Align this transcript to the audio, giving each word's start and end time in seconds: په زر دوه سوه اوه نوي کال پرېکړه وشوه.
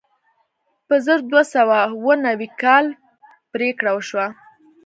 په 0.87 0.95
زر 1.05 1.19
دوه 1.31 1.43
سوه 1.53 1.77
اوه 1.89 2.13
نوي 2.25 2.49
کال 2.61 2.85
پرېکړه 3.53 3.91
وشوه. 3.93 4.27